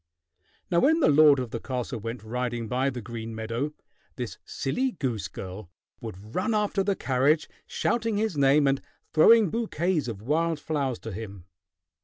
Now 0.71 0.79
when 0.79 0.99
the 0.99 1.09
lord 1.11 1.37
of 1.37 1.51
the 1.51 1.59
castle 1.59 1.99
went 1.99 2.23
riding 2.23 2.67
by 2.67 2.89
the 2.89 3.03
green 3.03 3.35
meadow, 3.35 3.71
this 4.15 4.39
silly 4.45 4.93
goose 4.93 5.27
girl 5.27 5.69
would 5.99 6.33
run 6.33 6.55
after 6.55 6.81
the 6.83 6.95
carriage, 6.95 7.47
shouting 7.67 8.17
his 8.17 8.35
name 8.35 8.65
and 8.67 8.81
throwing 9.13 9.51
bouquets 9.51 10.07
of 10.07 10.23
wild 10.23 10.59
flowers 10.59 10.97
to 11.01 11.11
him. 11.11 11.45